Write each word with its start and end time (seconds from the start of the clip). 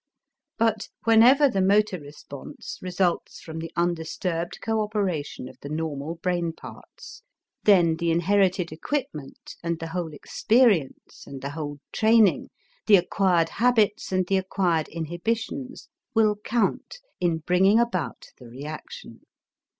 But, 0.57 0.89
whenever 1.03 1.47
the 1.47 1.61
motor 1.61 1.99
response 1.99 2.79
results 2.81 3.39
from 3.39 3.59
the 3.59 3.71
undisturbed 3.75 4.57
coöperation 4.59 5.47
of 5.47 5.59
the 5.61 5.69
normal 5.69 6.15
brain 6.15 6.53
parts, 6.53 7.21
then 7.65 7.97
the 7.97 8.09
inherited 8.09 8.71
equipment 8.71 9.55
and 9.63 9.77
the 9.77 9.89
whole 9.89 10.11
experience 10.11 11.25
and 11.27 11.39
the 11.39 11.51
whole 11.51 11.77
training, 11.91 12.49
the 12.87 12.95
acquired 12.95 13.49
habits 13.49 14.11
and 14.11 14.25
the 14.25 14.37
acquired 14.37 14.87
inhibitions 14.87 15.87
will 16.15 16.35
count 16.35 16.97
in 17.19 17.37
bringing 17.37 17.77
about 17.79 18.25
the 18.39 18.47
reaction. 18.47 19.21